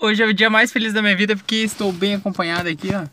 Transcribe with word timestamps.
Hoje 0.00 0.22
é 0.22 0.26
o 0.26 0.32
dia 0.32 0.48
mais 0.48 0.70
feliz 0.70 0.92
da 0.92 1.02
minha 1.02 1.16
vida 1.16 1.34
porque 1.36 1.56
estou 1.56 1.90
bem 1.90 2.14
acompanhado 2.14 2.68
aqui, 2.68 2.90
ó. 2.94 3.04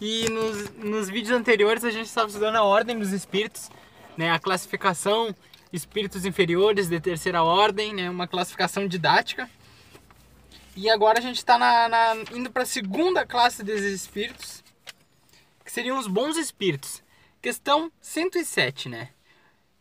E 0.00 0.26
nos, 0.30 0.70
nos 0.76 1.10
vídeos 1.10 1.38
anteriores 1.38 1.84
a 1.84 1.90
gente 1.90 2.06
estava 2.06 2.28
estudando 2.28 2.56
a 2.56 2.62
ordem 2.62 2.98
dos 2.98 3.12
espíritos, 3.12 3.70
né? 4.16 4.30
A 4.30 4.38
classificação 4.38 5.34
espíritos 5.70 6.24
inferiores 6.24 6.88
de 6.88 6.98
terceira 6.98 7.42
ordem, 7.42 7.92
né? 7.92 8.08
Uma 8.08 8.26
classificação 8.26 8.88
didática. 8.88 9.50
E 10.74 10.88
agora 10.88 11.18
a 11.18 11.22
gente 11.22 11.36
está 11.36 11.58
na, 11.58 11.86
na, 11.86 12.14
indo 12.32 12.50
para 12.50 12.62
a 12.62 12.66
segunda 12.66 13.26
classe 13.26 13.62
desses 13.62 13.92
espíritos, 13.92 14.64
que 15.62 15.70
seriam 15.70 15.98
os 15.98 16.06
bons 16.06 16.38
espíritos. 16.38 17.02
Questão 17.42 17.92
107, 18.00 18.88
né? 18.88 19.10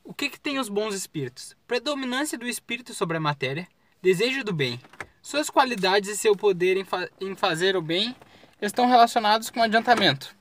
O 0.04 0.14
que, 0.14 0.30
que 0.30 0.40
tem 0.40 0.60
os 0.60 0.68
bons 0.68 0.94
espíritos? 0.94 1.56
Predominância 1.66 2.38
do 2.38 2.46
espírito 2.46 2.94
sobre 2.94 3.16
a 3.16 3.22
matéria, 3.22 3.66
desejo 4.02 4.44
do 4.44 4.54
bem. 4.54 4.80
Suas 5.22 5.50
qualidades 5.50 6.10
e 6.10 6.18
seu 6.18 6.36
poder 6.36 6.78
em, 6.78 6.86
fa 6.86 7.10
em 7.20 7.36
fazer 7.36 7.76
o 7.76 7.82
bem 7.82 8.16
estão 8.62 8.88
relacionados 8.88 9.50
com 9.50 9.62
adiantamento. 9.62 10.36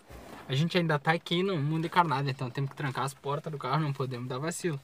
A 0.48 0.54
gente 0.54 0.78
ainda 0.78 0.94
está 0.94 1.12
aqui 1.12 1.42
no 1.42 1.56
mundo 1.56 1.86
encarnado, 1.86 2.30
então 2.30 2.48
temos 2.48 2.70
que 2.70 2.76
trancar 2.76 3.04
as 3.04 3.12
portas 3.12 3.50
do 3.50 3.58
carro, 3.58 3.80
não 3.80 3.92
podemos 3.92 4.28
dar 4.28 4.38
vacilo. 4.38 4.80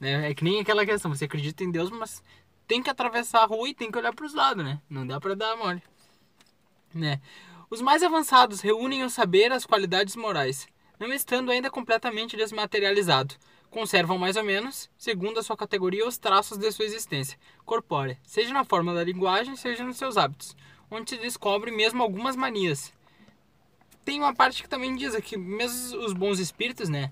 Né? 0.00 0.30
É 0.30 0.34
que 0.34 0.42
nem 0.42 0.60
aquela 0.60 0.84
questão, 0.84 1.14
você 1.14 1.26
acredita 1.26 1.62
em 1.62 1.70
Deus, 1.70 1.88
mas 1.90 2.22
tem 2.66 2.82
que 2.82 2.90
atravessar 2.90 3.42
a 3.42 3.46
rua 3.46 3.68
e 3.68 3.74
tem 3.74 3.90
que 3.90 3.98
olhar 3.98 4.12
para 4.12 4.26
os 4.26 4.34
lados, 4.34 4.64
né? 4.64 4.80
Não 4.90 5.06
dá 5.06 5.20
para 5.20 5.36
dar 5.36 5.56
mole. 5.56 5.82
Né? 6.92 7.20
Os 7.70 7.80
mais 7.80 8.02
avançados 8.02 8.60
reúnem 8.60 9.04
o 9.04 9.10
saber 9.10 9.52
as 9.52 9.64
qualidades 9.64 10.16
morais, 10.16 10.66
não 10.98 11.12
estando 11.12 11.50
ainda 11.50 11.70
completamente 11.70 12.36
desmaterializado. 12.36 13.36
Conservam 13.72 14.18
mais 14.18 14.36
ou 14.36 14.44
menos, 14.44 14.90
segundo 14.98 15.40
a 15.40 15.42
sua 15.42 15.56
categoria, 15.56 16.06
os 16.06 16.18
traços 16.18 16.58
de 16.58 16.70
sua 16.70 16.84
existência 16.84 17.38
corpórea, 17.64 18.18
seja 18.22 18.52
na 18.52 18.64
forma 18.64 18.92
da 18.92 19.02
linguagem, 19.02 19.56
seja 19.56 19.82
nos 19.82 19.96
seus 19.96 20.18
hábitos, 20.18 20.54
onde 20.90 21.08
se 21.08 21.16
descobre 21.16 21.70
mesmo 21.70 22.02
algumas 22.02 22.36
manias. 22.36 22.92
Tem 24.04 24.20
uma 24.20 24.34
parte 24.34 24.62
que 24.62 24.68
também 24.68 24.94
diz 24.94 25.16
que 25.22 25.38
mesmo 25.38 26.04
os 26.04 26.12
bons 26.12 26.38
espíritos, 26.38 26.90
né, 26.90 27.10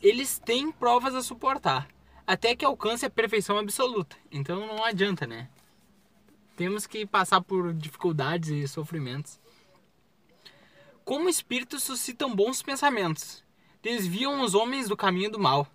eles 0.00 0.38
têm 0.38 0.70
provas 0.70 1.12
a 1.12 1.22
suportar, 1.22 1.88
até 2.24 2.54
que 2.54 2.64
alcance 2.64 3.04
a 3.04 3.10
perfeição 3.10 3.58
absoluta. 3.58 4.16
Então 4.30 4.64
não 4.68 4.84
adianta, 4.84 5.26
né? 5.26 5.48
Temos 6.56 6.86
que 6.86 7.04
passar 7.04 7.40
por 7.40 7.74
dificuldades 7.74 8.50
e 8.50 8.68
sofrimentos. 8.68 9.40
Como 11.04 11.28
espíritos 11.28 11.82
suscitam 11.82 12.32
bons 12.32 12.62
pensamentos, 12.62 13.42
desviam 13.82 14.40
os 14.40 14.54
homens 14.54 14.88
do 14.88 14.96
caminho 14.96 15.32
do 15.32 15.40
mal, 15.40 15.66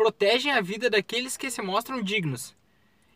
protegem 0.00 0.50
a 0.50 0.62
vida 0.62 0.88
daqueles 0.88 1.36
que 1.36 1.50
se 1.50 1.60
mostram 1.60 2.00
dignos, 2.00 2.56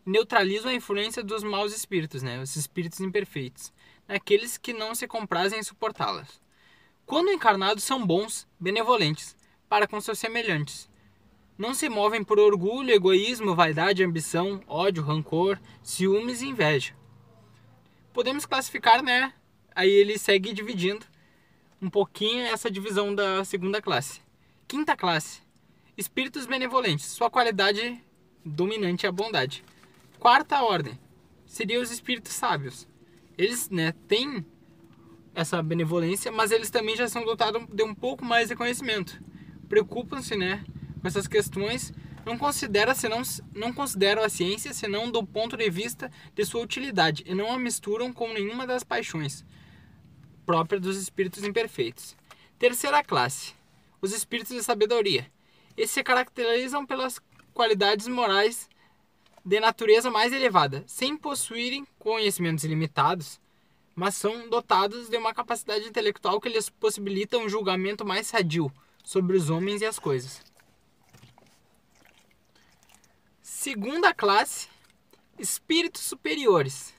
neutralizam 0.04 0.70
a 0.70 0.74
influência 0.74 1.22
dos 1.24 1.42
maus 1.42 1.74
espíritos, 1.74 2.22
né, 2.22 2.38
os 2.42 2.56
espíritos 2.56 3.00
imperfeitos, 3.00 3.72
naqueles 4.06 4.58
que 4.58 4.74
não 4.74 4.94
se 4.94 5.08
comprazem 5.08 5.58
em 5.60 5.62
suportá-las. 5.62 6.42
Quando 7.06 7.30
encarnados 7.30 7.84
são 7.84 8.06
bons, 8.06 8.46
benevolentes, 8.60 9.34
para 9.66 9.88
com 9.88 9.98
seus 9.98 10.18
semelhantes. 10.18 10.90
Não 11.56 11.72
se 11.72 11.88
movem 11.88 12.22
por 12.22 12.38
orgulho, 12.38 12.90
egoísmo, 12.90 13.54
vaidade, 13.54 14.04
ambição, 14.04 14.62
ódio, 14.66 15.02
rancor, 15.02 15.58
ciúmes 15.82 16.42
e 16.42 16.48
inveja. 16.48 16.94
Podemos 18.12 18.44
classificar, 18.44 19.02
né? 19.02 19.32
Aí 19.74 19.88
ele 19.88 20.18
segue 20.18 20.52
dividindo 20.52 21.06
um 21.80 21.88
pouquinho 21.88 22.44
essa 22.44 22.70
divisão 22.70 23.14
da 23.14 23.42
segunda 23.42 23.80
classe. 23.80 24.20
Quinta 24.68 24.94
classe: 24.94 25.43
espíritos 25.96 26.46
benevolentes. 26.46 27.06
Sua 27.06 27.30
qualidade 27.30 28.02
dominante 28.44 29.06
é 29.06 29.08
a 29.08 29.12
bondade. 29.12 29.64
Quarta 30.18 30.62
ordem 30.62 30.98
seria 31.46 31.80
os 31.80 31.90
espíritos 31.90 32.32
sábios. 32.32 32.88
Eles, 33.36 33.68
né, 33.70 33.92
têm 34.06 34.44
essa 35.34 35.62
benevolência, 35.62 36.30
mas 36.30 36.50
eles 36.50 36.70
também 36.70 36.96
já 36.96 37.08
são 37.08 37.24
dotados 37.24 37.66
de 37.72 37.82
um 37.82 37.94
pouco 37.94 38.24
mais 38.24 38.48
de 38.48 38.56
conhecimento. 38.56 39.20
Preocupam-se, 39.68 40.36
né, 40.36 40.64
com 41.00 41.08
essas 41.08 41.26
questões, 41.26 41.92
não 42.24 42.38
considera 42.38 42.94
senão 42.94 43.22
não 43.54 43.72
consideram 43.72 44.22
a 44.22 44.28
ciência 44.28 44.72
senão 44.72 45.10
do 45.10 45.24
ponto 45.24 45.56
de 45.56 45.68
vista 45.68 46.10
de 46.34 46.44
sua 46.44 46.62
utilidade 46.62 47.22
e 47.26 47.34
não 47.34 47.52
a 47.52 47.58
misturam 47.58 48.12
com 48.12 48.32
nenhuma 48.32 48.66
das 48.66 48.82
paixões 48.82 49.44
própria 50.44 50.78
dos 50.78 50.96
espíritos 50.96 51.42
imperfeitos. 51.44 52.16
Terceira 52.58 53.02
classe: 53.02 53.54
os 54.00 54.12
espíritos 54.12 54.54
de 54.54 54.62
sabedoria. 54.62 55.26
Esses 55.76 55.92
se 55.92 56.02
caracterizam 56.02 56.86
pelas 56.86 57.20
qualidades 57.52 58.06
morais 58.06 58.68
de 59.44 59.60
natureza 59.60 60.10
mais 60.10 60.32
elevada, 60.32 60.84
sem 60.86 61.16
possuírem 61.16 61.86
conhecimentos 61.98 62.64
limitados, 62.64 63.40
mas 63.94 64.14
são 64.14 64.48
dotados 64.48 65.08
de 65.08 65.16
uma 65.16 65.34
capacidade 65.34 65.86
intelectual 65.86 66.40
que 66.40 66.48
lhes 66.48 66.68
possibilita 66.68 67.38
um 67.38 67.48
julgamento 67.48 68.04
mais 68.04 68.26
sadio 68.26 68.72
sobre 69.04 69.36
os 69.36 69.50
homens 69.50 69.82
e 69.82 69.86
as 69.86 69.98
coisas. 69.98 70.40
Segunda 73.42 74.14
classe: 74.14 74.68
espíritos 75.38 76.02
superiores 76.02 76.94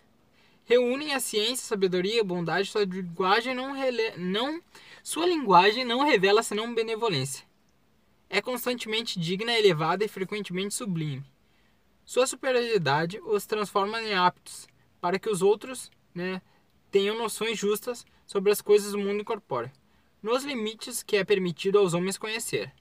reúnem 0.65 1.13
a 1.13 1.19
ciência, 1.19 1.67
sabedoria, 1.67 2.23
bondade, 2.23 2.69
sua 2.69 2.85
linguagem 2.85 3.53
não, 3.53 3.71
rele... 3.73 4.13
não 4.17 4.61
sua 5.03 5.25
linguagem 5.25 5.85
não 5.85 6.03
revela 6.03 6.41
senão 6.41 6.73
benevolência. 6.73 7.45
É 8.29 8.41
constantemente 8.41 9.19
digna, 9.19 9.53
elevada 9.53 10.03
e 10.03 10.07
frequentemente 10.07 10.73
sublime. 10.73 11.25
Sua 12.03 12.27
superioridade 12.27 13.19
os 13.21 13.45
transforma 13.45 14.01
em 14.01 14.13
aptos 14.13 14.67
para 15.01 15.19
que 15.19 15.29
os 15.29 15.41
outros, 15.41 15.91
né, 16.13 16.41
tenham 16.89 17.17
noções 17.17 17.57
justas 17.57 18.05
sobre 18.25 18.51
as 18.51 18.61
coisas 18.61 18.91
do 18.91 18.97
mundo 18.97 19.21
incorpóreo, 19.21 19.71
nos 20.21 20.43
limites 20.43 21.03
que 21.03 21.17
é 21.17 21.23
permitido 21.23 21.77
aos 21.77 21.93
homens 21.93 22.17
conhecer. 22.17 22.73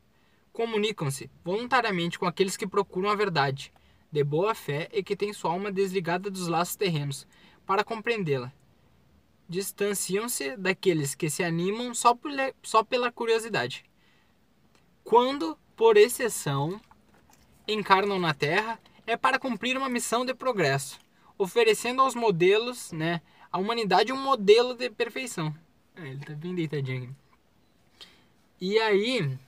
Comunicam-se 0.53 1.31
voluntariamente 1.44 2.19
com 2.19 2.27
aqueles 2.27 2.56
que 2.56 2.66
procuram 2.66 3.10
a 3.10 3.15
verdade, 3.15 3.72
de 4.10 4.22
boa 4.22 4.54
fé 4.54 4.88
e 4.93 5.03
que 5.03 5.16
têm 5.16 5.33
sua 5.33 5.50
alma 5.50 5.72
desligada 5.72 6.31
dos 6.31 6.47
laços 6.47 6.77
terrenos, 6.77 7.27
para 7.66 7.83
compreendê-la. 7.84 8.53
Distanciam-se 9.49 10.56
daqueles 10.56 11.15
que 11.15 11.28
se 11.28 11.43
animam 11.43 11.94
só, 11.94 12.15
por, 12.15 12.31
só 12.62 12.83
pela 12.84 13.10
curiosidade. 13.10 13.84
Quando, 15.04 15.56
por 15.76 15.98
exceção, 15.98 16.81
encarnam 17.69 18.19
na 18.19 18.32
Terra, 18.32 18.81
é 19.06 19.16
para 19.16 19.38
cumprir 19.38 19.76
uma 19.76 19.88
missão 19.88 20.25
de 20.25 20.34
progresso, 20.34 20.98
oferecendo 21.37 22.00
aos 22.00 22.15
modelos, 22.15 22.91
né, 22.91 23.20
à 23.53 23.59
humanidade 23.59 24.12
um 24.12 24.20
modelo 24.20 24.75
de 24.75 24.88
perfeição. 24.88 25.54
É, 25.94 26.09
ele 26.09 26.25
tá 26.25 26.32
bem 26.32 26.54
deitadinho. 26.54 27.15
E 28.60 28.78
aí, 28.78 29.38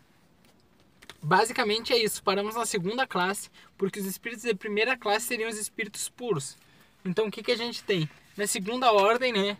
basicamente 1.22 1.92
é 1.92 1.98
isso. 1.98 2.22
Paramos 2.22 2.54
na 2.54 2.66
segunda 2.66 3.06
classe, 3.06 3.50
porque 3.78 3.98
os 3.98 4.06
espíritos 4.06 4.44
de 4.44 4.54
primeira 4.54 4.96
classe 4.96 5.26
seriam 5.26 5.48
os 5.48 5.56
espíritos 5.56 6.08
puros. 6.08 6.56
Então 7.04 7.26
o 7.26 7.30
que, 7.30 7.42
que 7.42 7.52
a 7.52 7.56
gente 7.56 7.82
tem? 7.82 8.08
Na 8.36 8.46
segunda 8.46 8.92
ordem, 8.92 9.32
né? 9.32 9.56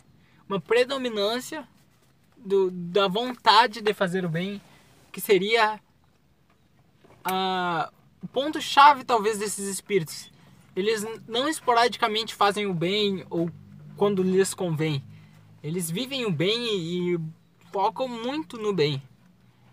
Uma 0.47 0.61
predominância 0.61 1.67
do, 2.37 2.69
da 2.69 3.07
vontade 3.07 3.81
de 3.81 3.93
fazer 3.93 4.23
o 4.23 4.29
bem, 4.29 4.61
que 5.11 5.19
seria 5.19 5.79
o 8.21 8.27
ponto-chave, 8.27 9.03
talvez, 9.03 9.37
desses 9.37 9.67
espíritos. 9.67 10.31
Eles 10.75 11.05
não 11.27 11.47
esporadicamente 11.47 12.35
fazem 12.35 12.65
o 12.65 12.73
bem 12.73 13.25
ou 13.29 13.49
quando 13.95 14.21
lhes 14.21 14.53
convém. 14.53 15.03
Eles 15.63 15.89
vivem 15.89 16.25
o 16.25 16.31
bem 16.31 16.65
e, 16.75 17.15
e 17.15 17.19
focam 17.71 18.07
muito 18.07 18.57
no 18.57 18.73
bem. 18.73 19.01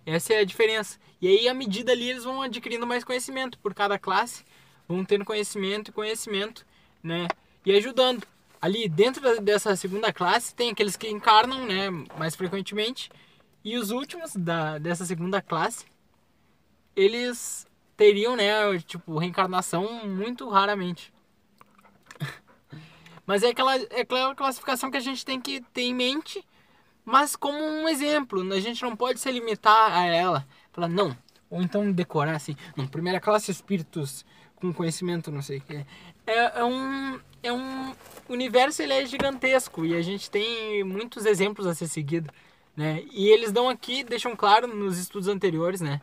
Essa 0.06 0.34
é 0.34 0.38
a 0.40 0.44
diferença. 0.44 0.98
E 1.20 1.28
aí, 1.28 1.48
à 1.48 1.54
medida 1.54 1.92
ali, 1.92 2.10
eles 2.10 2.24
vão 2.24 2.42
adquirindo 2.42 2.86
mais 2.86 3.04
conhecimento 3.04 3.58
por 3.58 3.74
cada 3.74 3.98
classe, 3.98 4.44
vão 4.88 5.04
tendo 5.04 5.24
conhecimento 5.24 5.88
e 5.88 5.92
conhecimento, 5.92 6.66
né? 7.02 7.28
e 7.64 7.72
ajudando. 7.72 8.26
Ali 8.60 8.88
dentro 8.88 9.40
dessa 9.40 9.76
segunda 9.76 10.12
classe 10.12 10.54
tem 10.54 10.70
aqueles 10.70 10.96
que 10.96 11.08
encarnam, 11.08 11.66
né, 11.66 11.90
mais 12.18 12.34
frequentemente, 12.34 13.10
e 13.64 13.76
os 13.76 13.90
últimos 13.90 14.34
da, 14.34 14.78
dessa 14.78 15.04
segunda 15.04 15.40
classe, 15.40 15.86
eles 16.96 17.66
teriam, 17.96 18.36
né, 18.36 18.78
tipo, 18.86 19.18
reencarnação 19.18 20.06
muito 20.06 20.48
raramente. 20.48 21.12
Mas 23.26 23.42
é 23.42 23.48
aquela, 23.48 23.76
é 23.76 24.00
aquela 24.00 24.34
classificação 24.34 24.90
que 24.90 24.96
a 24.96 25.00
gente 25.00 25.24
tem 25.24 25.40
que 25.40 25.60
ter 25.72 25.82
em 25.82 25.94
mente, 25.94 26.44
mas 27.04 27.36
como 27.36 27.58
um 27.58 27.86
exemplo, 27.86 28.40
a 28.52 28.60
gente 28.60 28.82
não 28.82 28.96
pode 28.96 29.20
se 29.20 29.30
limitar 29.30 29.92
a 29.92 30.06
ela. 30.06 30.46
Falar, 30.72 30.88
não, 30.88 31.14
ou 31.50 31.62
então 31.62 31.92
decorar 31.92 32.36
assim, 32.36 32.56
não, 32.74 32.86
primeira 32.86 33.20
classe 33.20 33.50
espíritos 33.50 34.24
com 34.56 34.72
conhecimento, 34.72 35.30
não 35.30 35.42
sei 35.42 35.58
o 35.58 35.60
que. 35.60 35.86
É, 36.26 36.60
é, 36.60 36.64
um, 36.64 37.20
é 37.42 37.52
um 37.52 37.94
universo 38.28 38.82
ele 38.82 38.94
é 38.94 39.04
gigantesco 39.04 39.84
e 39.84 39.94
a 39.94 40.00
gente 40.00 40.30
tem 40.30 40.82
muitos 40.82 41.26
exemplos 41.26 41.66
a 41.66 41.74
ser 41.74 41.86
seguido, 41.86 42.30
né? 42.74 43.02
E 43.12 43.28
eles 43.28 43.52
dão 43.52 43.68
aqui, 43.68 44.02
deixam 44.02 44.34
claro 44.34 44.66
nos 44.66 44.98
estudos 44.98 45.28
anteriores, 45.28 45.80
né? 45.80 46.00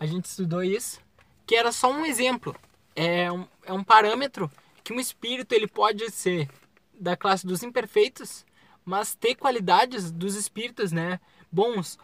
A 0.00 0.06
gente 0.06 0.26
estudou 0.26 0.62
isso, 0.62 1.00
que 1.46 1.56
era 1.56 1.72
só 1.72 1.90
um 1.90 2.04
exemplo, 2.04 2.54
é 2.94 3.30
um, 3.30 3.46
é 3.64 3.72
um 3.72 3.82
parâmetro 3.82 4.50
que 4.84 4.92
um 4.92 5.00
espírito 5.00 5.52
ele 5.52 5.66
pode 5.66 6.10
ser 6.10 6.48
da 6.98 7.16
classe 7.16 7.46
dos 7.46 7.62
imperfeitos, 7.62 8.44
mas 8.84 9.14
ter 9.14 9.34
qualidades 9.34 10.10
dos 10.10 10.34
espíritos, 10.34 10.92
né, 10.92 11.20
bons. 11.50 11.98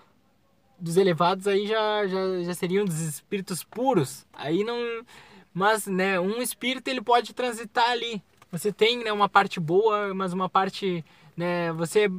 Dos 0.79 0.96
elevados 0.96 1.46
aí 1.46 1.67
já, 1.67 2.06
já, 2.06 2.43
já 2.43 2.55
seriam 2.55 2.85
dos 2.85 3.00
espíritos 3.00 3.64
puros. 3.64 4.26
Aí 4.32 4.64
não, 4.64 4.76
mas 5.52 5.87
né, 5.87 6.19
um 6.20 6.43
espírito 6.43 6.88
ele 6.88 7.00
pode 7.00 7.32
transitar 7.32 7.91
ali. 7.91 8.23
Você 8.50 8.73
tem 8.73 9.02
né, 9.02 9.12
uma 9.12 9.29
parte 9.29 9.58
boa, 9.58 10.12
mas 10.12 10.32
uma 10.32 10.49
parte, 10.49 11.05
né, 11.37 11.73
você 11.73 12.11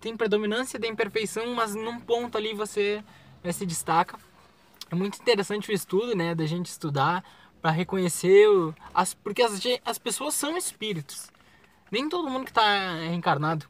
tem 0.00 0.16
predominância 0.16 0.78
da 0.78 0.86
imperfeição, 0.86 1.54
mas 1.54 1.74
num 1.74 2.00
ponto 2.00 2.36
ali 2.36 2.52
você 2.54 3.02
né, 3.42 3.52
se 3.52 3.64
destaca. 3.64 4.18
É 4.92 4.94
muito 4.94 5.18
interessante 5.18 5.70
o 5.70 5.72
estudo, 5.72 6.14
né, 6.14 6.34
da 6.34 6.44
gente 6.44 6.66
estudar 6.66 7.24
para 7.62 7.70
reconhecer 7.70 8.46
o, 8.46 8.74
as 8.92 9.14
porque 9.14 9.40
as, 9.40 9.58
as 9.86 9.98
pessoas 9.98 10.34
são 10.34 10.54
espíritos. 10.54 11.30
Nem 11.90 12.10
todo 12.10 12.28
mundo 12.28 12.44
que 12.44 12.50
está 12.50 12.96
reencarnado, 12.96 13.64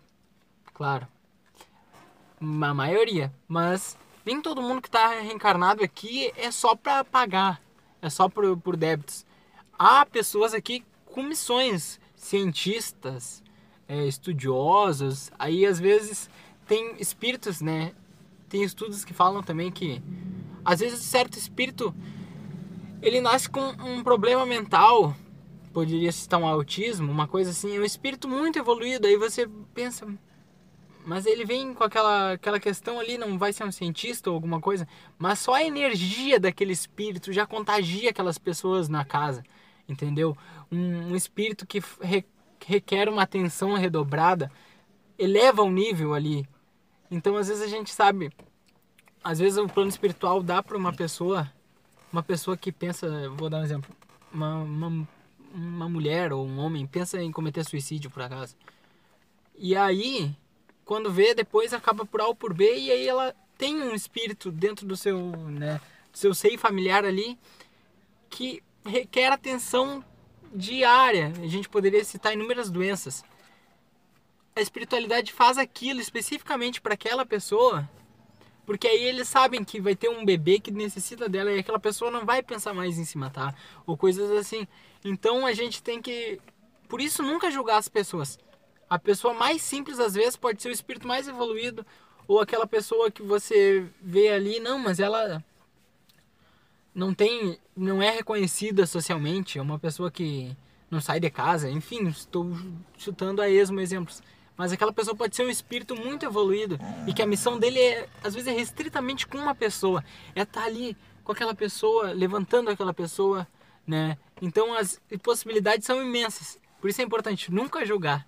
claro. 0.75 1.07
A 2.41 2.75
maioria, 2.75 3.33
mas 3.47 3.97
nem 4.27 4.43
todo 4.43 4.61
mundo 4.61 4.83
que 4.83 4.89
está 4.89 5.11
reencarnado 5.21 5.85
aqui 5.85 6.33
é 6.37 6.51
só 6.51 6.75
para 6.75 7.05
pagar, 7.05 7.63
é 8.01 8.11
só 8.11 8.29
por, 8.29 8.57
por 8.57 8.77
débitos. 8.77 9.25
Há 9.79 10.05
pessoas 10.05 10.53
aqui 10.53 10.85
com 11.07 11.23
missões, 11.23 12.01
cientistas, 12.17 13.45
é, 13.87 14.07
estudiosos, 14.07 15.31
aí 15.39 15.65
às 15.65 15.79
vezes 15.79 16.29
tem 16.67 16.97
espíritos, 16.99 17.61
né? 17.61 17.93
Tem 18.49 18.65
estudos 18.65 19.05
que 19.05 19.15
falam 19.15 19.41
também 19.41 19.71
que 19.71 20.03
às 20.64 20.81
vezes 20.81 21.00
certo 21.00 21.38
espírito 21.38 21.94
ele 23.00 23.20
nasce 23.20 23.49
com 23.49 23.61
um 23.61 24.03
problema 24.03 24.47
mental, 24.47 25.14
poderia 25.73 26.12
citar 26.12 26.41
um 26.41 26.47
autismo, 26.47 27.11
uma 27.11 27.26
coisa 27.26 27.50
assim, 27.50 27.76
é 27.76 27.81
um 27.81 27.85
espírito 27.85 28.29
muito 28.29 28.59
evoluído, 28.59 29.06
aí 29.06 29.17
você 29.17 29.49
pensa, 29.75 30.06
mas 31.05 31.26
ele 31.26 31.44
vem 31.44 31.75
com 31.75 31.82
aquela, 31.82 32.32
aquela 32.32 32.61
questão 32.61 33.00
ali, 33.00 33.19
não 33.19 33.37
vai 33.37 33.53
ser 33.53 33.64
um 33.64 33.73
cientista 33.73 34.31
ou 34.31 34.35
alguma 34.35 34.61
coisa, 34.61 34.87
mas 35.19 35.41
só 35.41 35.55
a 35.55 35.64
energia 35.64 36.38
daquele 36.38 36.73
espírito 36.73 37.32
já 37.32 37.44
contagia 37.44 38.11
aquelas 38.11 38.38
pessoas 38.38 38.88
na 38.88 39.05
casa, 39.05 39.43
entendeu? 39.88 40.37
Um, 40.70 41.11
um 41.11 41.17
espírito 41.17 41.67
que 41.67 41.82
re, 42.00 42.25
requer 42.65 43.08
uma 43.08 43.23
atenção 43.23 43.75
redobrada 43.75 44.50
eleva 45.19 45.62
o 45.62 45.70
nível 45.70 46.15
ali. 46.15 46.47
Então, 47.11 47.37
às 47.37 47.49
vezes 47.49 47.62
a 47.62 47.69
gente 47.69 47.93
sabe, 47.93 48.31
às 49.23 49.39
vezes 49.39 49.59
o 49.59 49.69
plano 49.69 49.89
espiritual 49.89 50.43
dá 50.43 50.63
para 50.63 50.77
uma 50.77 50.93
pessoa, 50.93 51.51
uma 52.13 52.23
pessoa 52.23 52.57
que 52.57 52.73
pensa, 52.73 53.29
vou 53.31 53.49
dar 53.49 53.59
um 53.59 53.65
exemplo, 53.65 53.95
uma, 54.33 54.57
uma, 54.57 55.09
uma 55.55 55.89
mulher 55.89 56.33
ou 56.33 56.47
um 56.47 56.59
homem 56.59 56.87
pensa 56.87 57.23
em 57.23 57.31
cometer 57.31 57.65
suicídio 57.65 58.11
por 58.11 58.23
acaso. 58.23 58.57
E 59.57 59.77
aí, 59.77 60.35
quando 60.85 61.13
vê, 61.13 61.35
depois 61.35 61.73
acaba 61.73 62.05
por 62.05 62.21
A 62.21 62.27
ou 62.27 62.35
por 62.35 62.53
B 62.53 62.79
e 62.79 62.91
aí 62.91 63.07
ela 63.07 63.35
tem 63.57 63.81
um 63.81 63.95
espírito 63.95 64.51
dentro 64.51 64.87
do 64.87 64.97
seu, 64.97 65.19
né, 65.49 65.81
do 66.11 66.19
seu 66.19 66.35
seio 66.35 66.59
familiar 66.59 67.05
ali 67.05 67.39
que 68.29 68.63
requer 68.85 69.29
atenção 69.29 70.05
diária. 70.53 71.33
A 71.41 71.47
gente 71.47 71.69
poderia 71.69 72.05
citar 72.05 72.33
inúmeras 72.33 72.71
doenças. 72.71 73.25
A 74.55 74.61
espiritualidade 74.61 75.33
faz 75.33 75.57
aquilo 75.57 76.01
especificamente 76.01 76.81
para 76.81 76.95
aquela 76.95 77.25
pessoa, 77.25 77.89
porque 78.64 78.87
aí 78.87 79.03
eles 79.05 79.29
sabem 79.29 79.64
que 79.64 79.81
vai 79.81 79.94
ter 79.94 80.09
um 80.09 80.25
bebê 80.25 80.59
que 80.59 80.70
necessita 80.70 81.29
dela 81.29 81.53
e 81.53 81.59
aquela 81.59 81.79
pessoa 81.79 82.11
não 82.11 82.25
vai 82.25 82.43
pensar 82.43 82.73
mais 82.73 82.99
em 82.99 83.05
se 83.05 83.19
matar 83.19 83.56
ou 83.87 83.97
coisas 83.97 84.31
assim. 84.31 84.67
Então 85.05 85.44
a 85.44 85.53
gente 85.53 85.82
tem 85.82 86.00
que, 86.00 86.41
por 86.88 87.00
isso 87.00 87.23
nunca 87.23 87.50
julgar 87.50 87.79
as 87.79 87.88
pessoas. 87.88 88.38
A 88.88 88.99
pessoa 88.99 89.35
mais 89.35 89.62
simples 89.62 89.99
às 89.99 90.14
vezes 90.14 90.37
pode 90.37 90.62
ser 90.62 90.69
o 90.69 90.73
espírito 90.73 91.09
mais 91.09 91.26
evoluído 91.26 91.85
ou 92.29 92.41
aquela 92.41 92.67
pessoa 92.67 93.11
que 93.11 93.23
você 93.23 93.87
vê 94.00 94.29
ali, 94.29 94.61
não, 94.61 94.79
mas 94.79 95.00
ela 95.00 95.44
não 96.94 97.12
tem, 97.12 97.58
não 97.76 98.03
é 98.03 98.11
reconhecida 98.11 98.87
socialmente, 98.87 99.58
é 99.58 99.62
uma 99.62 99.79
pessoa 99.79 100.11
que 100.11 100.55
não 100.91 101.00
sai 101.00 101.19
de 101.19 101.31
casa, 101.31 101.70
enfim, 101.70 102.06
estou 102.08 102.55
chutando 102.99 103.41
a 103.41 103.49
esmo 103.49 103.81
exemplos. 103.81 104.23
Mas 104.62 104.70
aquela 104.70 104.93
pessoa 104.93 105.17
pode 105.17 105.35
ser 105.35 105.44
um 105.44 105.50
espírito 105.50 105.97
muito 105.97 106.25
evoluído 106.25 106.79
e 107.05 107.12
que 107.12 107.20
a 107.20 107.26
missão 107.26 107.59
dele 107.59 107.81
é, 107.81 108.09
às 108.23 108.32
vezes 108.32 108.47
é 108.47 108.56
restritamente 108.56 109.26
com 109.26 109.37
uma 109.37 109.56
pessoa, 109.56 110.05
é 110.37 110.43
estar 110.43 110.62
ali 110.62 110.97
com 111.25 111.32
aquela 111.32 111.53
pessoa, 111.53 112.12
levantando 112.12 112.70
aquela 112.70 112.94
pessoa, 112.94 113.44
né? 113.85 114.17
Então 114.41 114.73
as 114.73 115.00
possibilidades 115.20 115.85
são 115.85 116.00
imensas. 116.00 116.61
Por 116.81 116.88
isso 116.88 117.00
é 117.00 117.05
importante 117.05 117.53
nunca 117.53 117.85
julgar. 117.85 118.25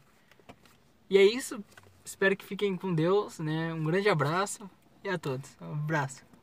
E 1.08 1.16
é 1.16 1.22
isso. 1.22 1.62
Espero 2.04 2.36
que 2.36 2.44
fiquem 2.44 2.76
com 2.76 2.92
Deus, 2.92 3.38
né? 3.38 3.72
Um 3.72 3.84
grande 3.84 4.08
abraço 4.08 4.68
e 5.04 5.08
a 5.08 5.16
todos. 5.16 5.56
Um 5.60 5.70
abraço. 5.74 6.33